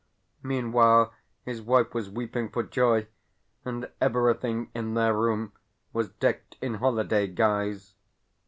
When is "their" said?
4.95-5.13